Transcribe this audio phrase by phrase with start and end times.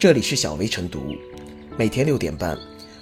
[0.00, 1.14] 这里是小薇晨读，
[1.76, 2.56] 每天六点半，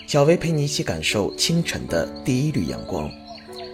[0.08, 3.08] 小薇陪你一起感受清晨的第一缕阳光。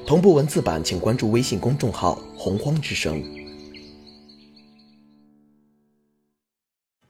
[0.06, 3.24] 同步文字版，请关注微信公众号“洪荒之声”。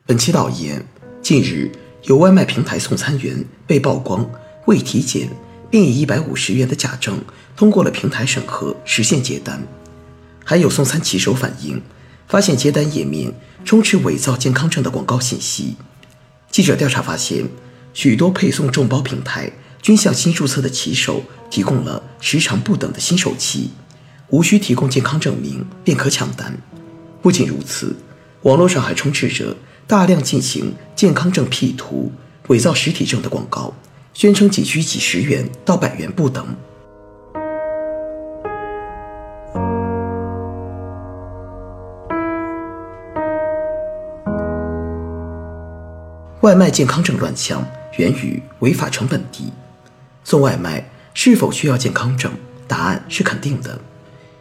[0.07, 0.80] 本期导言：
[1.21, 1.73] 近日，
[2.05, 4.31] 有外卖平台送餐员被曝光
[4.67, 5.29] 未体检，
[5.69, 7.25] 并以一百五十元的假证
[7.57, 9.61] 通过了平台审核，实现接单。
[10.45, 11.83] 还有送餐骑手反映，
[12.29, 13.35] 发现接单页面
[13.65, 15.75] 充斥伪造健康证的广告信息。
[16.55, 17.45] 记者调查发现，
[17.93, 19.51] 许多配送众包平台
[19.83, 23.71] 均向新注册的骑手提供了时长不等的新手期，
[24.29, 26.57] 无需提供健康证明便可抢单。
[27.21, 27.97] 不仅如此，
[28.43, 29.57] 网络上还充斥着
[29.89, 32.13] 大量进行健康证 P 图、
[32.47, 33.75] 伪造实体证的广告，
[34.13, 36.55] 宣称仅需几十元到百元不等。
[46.45, 47.66] 外卖健康证乱象
[47.97, 49.51] 源于违法成本低。
[50.24, 52.30] 送外卖是否需要健康证？
[52.68, 53.80] 答案是肯定的。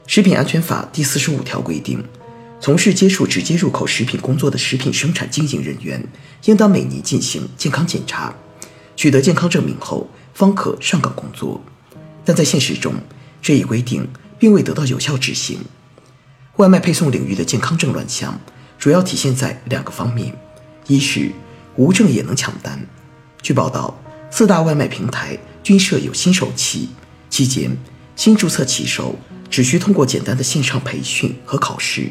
[0.06, 2.04] 食品安全法第四十五条规定，
[2.60, 6.06] 从事接触直接入口食品工作的食品生产经营人员，
[6.44, 8.36] 应当每年进行健康检查，
[8.98, 11.64] 取得健康证明后方可上岗工作。
[12.26, 12.96] 但在现实中，
[13.42, 14.06] 这一规定
[14.38, 15.60] 并未得到有效执行。
[16.58, 18.38] 外卖配送领域的健康证乱象，
[18.78, 20.36] 主要体现在两个方面：
[20.88, 21.32] 一是
[21.76, 22.80] 无证也能抢单。
[23.42, 23.98] 据报道，
[24.30, 26.90] 四大外卖平台均设有新手期，
[27.30, 27.76] 期间
[28.16, 29.18] 新注册骑手
[29.50, 32.10] 只需通过简单的线上培训和考试，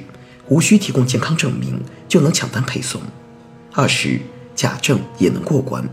[0.49, 3.01] 无需提供健康证明就能抢单配送。
[3.73, 4.21] 二是
[4.55, 5.89] 假证也能过关。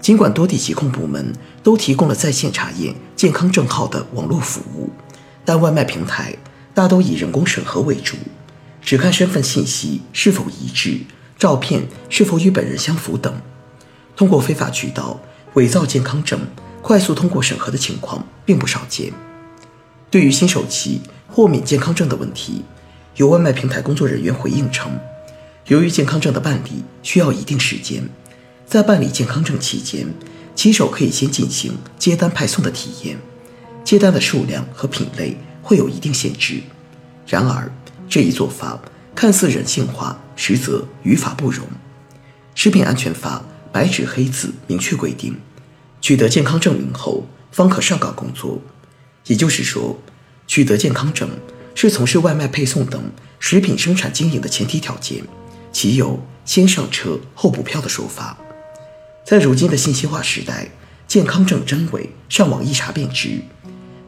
[0.00, 4.90] 尽管多地疾控部门都提供了在线查验健康证号的网络服务，
[5.44, 6.36] 但外卖平台
[6.74, 8.16] 大都以人工审核为主，
[8.82, 11.00] 只看身份信息是否一致。
[11.38, 13.34] 照片是否与本人相符等，
[14.16, 15.20] 通过非法渠道
[15.54, 16.40] 伪造健康证
[16.80, 19.12] 快速通过审核的情况并不少见。
[20.10, 22.64] 对于新手期豁免健康证的问题，
[23.16, 24.92] 有外卖平台工作人员回应称，
[25.66, 28.08] 由于健康证的办理需要一定时间，
[28.64, 30.06] 在办理健康证期间，
[30.54, 33.18] 骑手可以先进行接单派送的体验，
[33.82, 36.62] 接单的数量和品类会有一定限制。
[37.26, 37.70] 然而，
[38.08, 38.80] 这一做法。
[39.14, 41.66] 看似人性化，实则于法不容。
[42.54, 45.36] 食品安全法白纸黑字明确规定，
[46.00, 48.60] 取得健康证明后方可上岗工作。
[49.26, 49.98] 也就是说，
[50.46, 51.28] 取得健康证
[51.74, 53.02] 是从事外卖配送等
[53.38, 55.22] 食品生产经营的前提条件，
[55.72, 58.36] 岂有先上车后补票的说法？
[59.24, 60.68] 在如今的信息化时代，
[61.06, 63.40] 健康证真伪上网一查便知。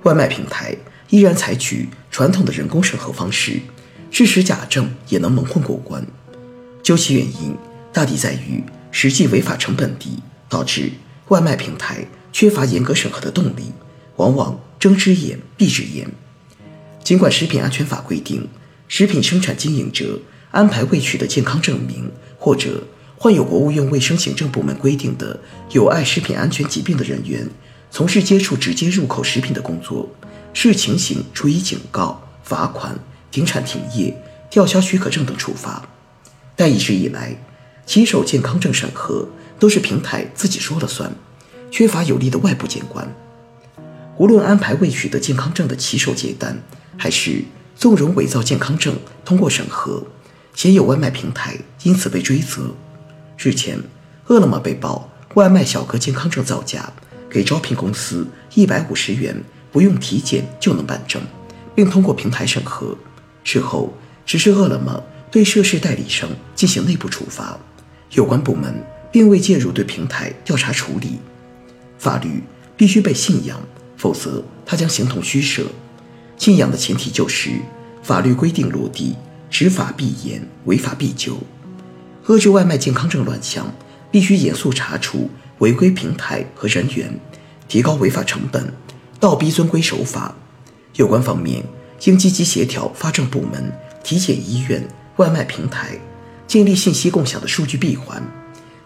[0.03, 0.77] 外卖平台
[1.09, 3.61] 依然采取传统的人工审核方式。
[4.17, 6.03] 致使假证也能蒙混过关，
[6.83, 7.55] 究其原因，
[7.93, 10.91] 大抵在于实际违法成本低，导致
[11.29, 13.73] 外卖平台缺乏严格审核的动力，
[14.17, 16.11] 往往睁只眼闭只眼。
[17.05, 18.49] 尽管食品安全法规定，
[18.89, 20.19] 食品生产经营者
[20.51, 22.85] 安排未取得健康证明或者
[23.19, 25.39] 患有国务院卫生行政部门规定的
[25.73, 27.47] 有碍食品安全疾病的人员，
[27.91, 30.09] 从事接触直接入口食品的工作，
[30.55, 32.99] 视情形处以警告、罚款。
[33.31, 34.17] 停产、停业、
[34.51, 35.87] 吊销许可证等处罚，
[36.55, 37.37] 但一直以来，
[37.85, 39.29] 骑手健康证审核
[39.59, 41.13] 都是平台自己说了算，
[41.71, 43.15] 缺乏有力的外部监管。
[44.17, 46.63] 无论安排未取得健康证的骑手接单，
[46.97, 47.45] 还是
[47.77, 50.03] 纵容伪造健康证通过审核，
[50.55, 52.75] 鲜有外卖平台因此被追责。
[53.37, 53.79] 日前，
[54.29, 56.91] 饿了么被曝外卖小哥健康证造假，
[57.29, 59.37] 给招聘公司一百五十元，
[59.71, 61.21] 不用体检就能办证，
[61.75, 62.97] 并通过平台审核。
[63.49, 63.95] 事后，
[64.27, 67.57] 只是饿了么对涉事代理商进行内部处罚，
[68.11, 71.21] 有关部门并未介入对平台调查处理。
[71.97, 72.43] 法律
[72.77, 73.63] 必须被信仰，
[73.97, 75.63] 否则它将形同虚设。
[76.37, 77.51] 信仰的前提就是
[78.03, 79.15] 法律规定落地，
[79.49, 81.39] 执法必严，违法必究。
[82.27, 83.73] 遏制外卖健康证乱象，
[84.11, 87.17] 必须严肃查处违规平台和人员，
[87.69, 88.73] 提高违法成本，
[89.21, 90.35] 倒逼遵规守法。
[90.97, 91.63] 有关方面。
[92.05, 93.73] 应积极协调发证部门、
[94.03, 95.99] 体检医院、外卖平台，
[96.47, 98.23] 建立信息共享的数据闭环，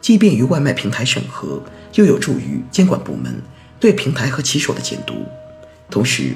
[0.01, 1.63] 既便于外卖平台审核，
[1.95, 3.43] 又有助于监管部门
[3.79, 5.15] 对平台和骑手的监督。
[5.91, 6.35] 同时，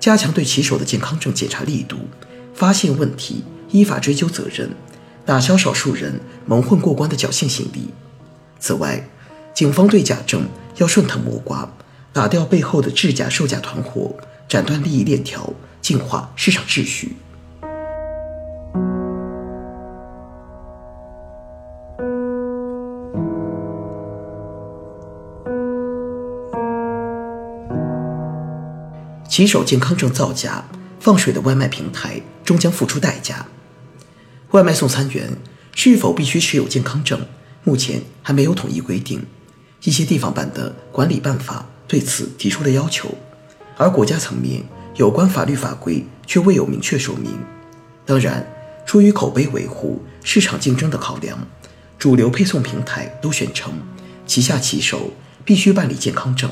[0.00, 1.96] 加强对骑手的健康证检查力度，
[2.54, 4.70] 发现问题依法追究责任，
[5.24, 7.88] 打消少数人蒙混过关的侥幸心理。
[8.58, 9.08] 此外，
[9.54, 10.46] 警方对假证
[10.76, 11.72] 要顺藤摸瓜，
[12.12, 14.14] 打掉背后的制假售假团伙，
[14.48, 15.52] 斩断利益链条。
[15.86, 17.14] 净化市场秩序。
[29.28, 30.64] 骑手健康证造假
[30.98, 33.46] 放水的外卖平台终将付出代价。
[34.50, 35.38] 外卖送餐员
[35.72, 37.24] 是否必须持有健康证
[37.62, 39.24] 目前还没有统一规定。
[39.84, 43.16] 一些地方版的管理办法对此提出了要求
[43.76, 44.64] 而国家层面
[44.96, 47.30] 有关法律法规却未有明确说明。
[48.06, 48.46] 当然，
[48.86, 51.38] 出于口碑维护、市场竞争的考量，
[51.98, 53.72] 主流配送平台都选称
[54.26, 55.10] 旗下骑手
[55.44, 56.50] 必须办理健康证。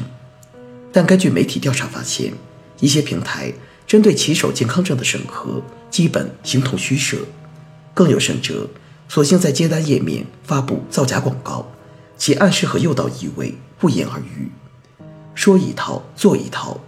[0.93, 2.35] 但根据媒体调查发现，
[2.81, 3.53] 一些平台
[3.87, 7.17] 针对骑手健康证的审核基本形同虚设，
[7.95, 8.69] 更有甚者，
[9.09, 11.71] 索性在接单页面发布造假广告。
[12.17, 14.51] 其暗示和诱导意味不言而喻，
[15.35, 16.79] 说一套做一套。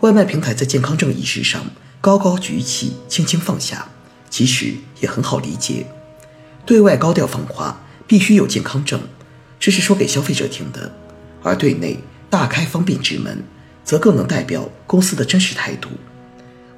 [0.00, 1.66] 外卖平台在健康证仪式上
[2.00, 3.88] 高高举起，轻轻放下，
[4.30, 5.86] 其实也很好理解。
[6.64, 9.00] 对外高调放话必须有健康证，
[9.58, 10.92] 这是说给消费者听的；
[11.42, 11.98] 而对内
[12.30, 13.42] 大开方便之门，
[13.84, 15.88] 则更能代表公司的真实态度。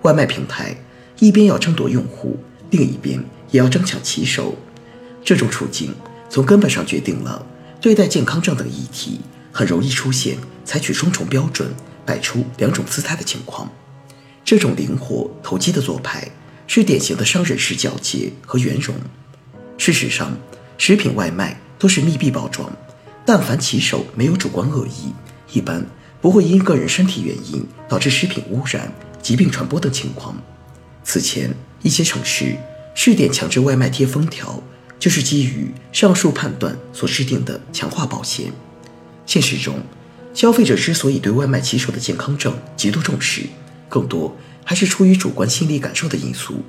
[0.00, 0.74] 外卖平台
[1.18, 2.38] 一边要争夺用户，
[2.70, 4.56] 另一边也要争抢骑手，
[5.22, 5.94] 这种处境
[6.30, 7.44] 从根本上决定了。
[7.82, 9.20] 对待健康证等议题，
[9.52, 11.68] 很容易出现采取双重标准、
[12.04, 13.70] 摆出两种姿态的情况。
[14.44, 16.28] 这种灵活投机的做派，
[16.66, 18.94] 是典型的商人式皎洁和圆融。
[19.78, 20.36] 事实上，
[20.78, 22.70] 食品外卖都是密闭包装，
[23.24, 25.12] 但凡骑手没有主观恶意，
[25.52, 25.86] 一般
[26.20, 28.92] 不会因个人身体原因导致食品污染、
[29.22, 30.36] 疾病传播等情况。
[31.02, 32.56] 此前，一些城市
[32.94, 34.62] 试点强制外卖贴封条。
[34.98, 38.52] 就是基于上述判断所制定的强化保险。
[39.24, 39.80] 现实中，
[40.32, 43.46] 消费者之所以对外卖骑手的健康证极度重视，
[43.88, 46.62] 更多还是出于主观心理感受的因素。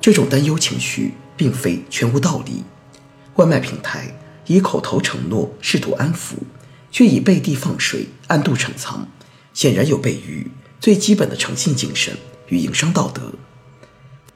[0.00, 2.64] 这种担忧情绪并非全无道理。
[3.36, 6.34] 外卖平台以口头承诺试图安抚，
[6.90, 9.06] 却以背地放水暗度陈仓，
[9.52, 10.50] 显然有悖于
[10.80, 12.16] 最基本的诚信精神
[12.48, 13.32] 与营商道德。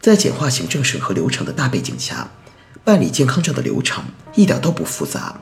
[0.00, 2.30] 在简化行政审核流程的大背景下。
[2.84, 4.02] 办理健康证的流程
[4.34, 5.38] 一点都不复杂，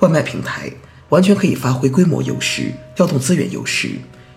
[0.00, 0.72] 外卖平台
[1.10, 3.90] 完全可以发挥规模优势，调动资源优势，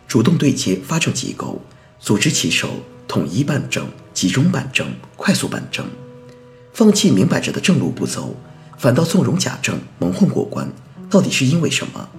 [0.07, 1.61] 主动对接发证机构，
[1.99, 2.69] 组织骑手
[3.07, 5.85] 统一办证、集中办证、快速办证，
[6.73, 8.35] 放弃明摆着的正路不走，
[8.77, 10.71] 反倒纵容假证蒙混过关，
[11.09, 12.09] 到底是因为什么？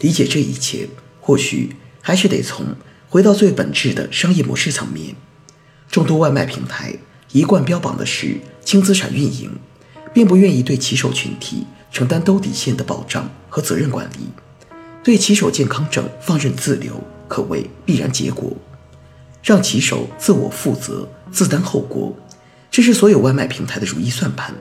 [0.00, 0.88] 理解这一切，
[1.20, 2.66] 或许还是得从
[3.08, 5.14] 回到最本质的商业模式层面，
[5.90, 6.94] 众多外卖平台。
[7.32, 9.50] 一贯标榜的是轻资产运营，
[10.14, 14.28] 并不愿意对骑手群体承担兜底线的保障和责任管理，
[15.02, 18.52] 对骑手健康证放任自流，可谓必然结果。
[19.42, 22.14] 让骑手自我负责、自担后果，
[22.70, 24.54] 这是所有外卖平台的如意算盘。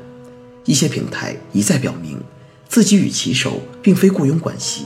[0.64, 2.20] 一些平台一再表明
[2.68, 4.86] 自己与骑手并非雇佣关系，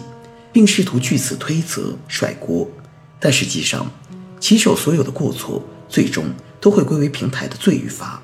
[0.52, 2.70] 并试图据此推责甩锅，
[3.20, 3.92] 但实际上，
[4.40, 6.26] 骑手所有的过错最终。
[6.62, 8.22] 都会归为平台的罪与罚，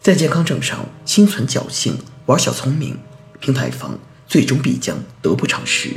[0.00, 2.96] 在健康证上心存侥幸、玩小聪明，
[3.40, 5.90] 平台方最终必将得不偿失。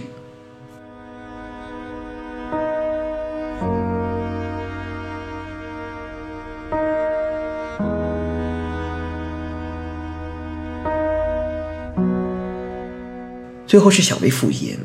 [13.67, 14.77] 最后是小微复言，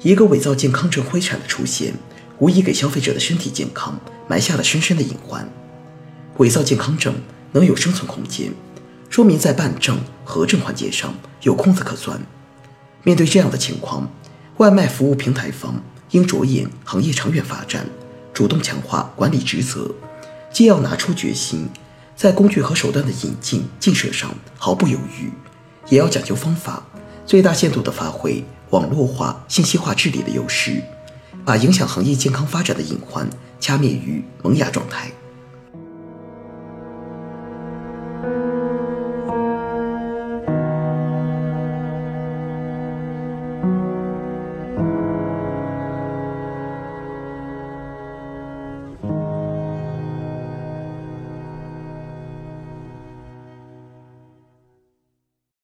[0.00, 1.92] 一个伪造健康证灰产的出现，
[2.38, 5.46] 无疑给消费者的身体健康埋下了深深的隐患。
[6.38, 7.14] 伪造健康证
[7.52, 8.54] 能有生存空间，
[9.10, 11.12] 说明在办证、核证环节上
[11.42, 12.18] 有空子可钻。
[13.02, 14.08] 面对这样的情况，
[14.58, 17.84] 外卖服务平台方应着眼行业长远发展，
[18.32, 19.90] 主动强化管理职责，
[20.52, 21.68] 既要拿出决心，
[22.14, 25.32] 在工具和手段的引进建设上毫不犹豫，
[25.88, 26.80] 也要讲究方法，
[27.26, 30.80] 最大限度地发挥网络化、信息化治理的优势，
[31.44, 35.10] 把影响行业健康发展的隐患掐灭于萌芽状态。